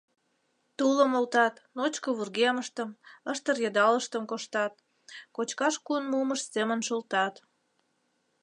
Тулым 0.77 1.11
олтат, 1.19 1.55
ночко 1.77 2.09
вургемыштым, 2.17 2.89
ыштыр-йыдалыштым 3.31 4.23
коштат, 4.31 4.73
кочкаш 5.35 5.75
кун 5.85 6.03
мумышт 6.11 6.45
семын 6.53 6.79
шолтат. 6.87 7.33